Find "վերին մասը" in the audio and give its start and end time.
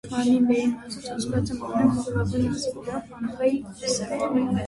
0.51-1.01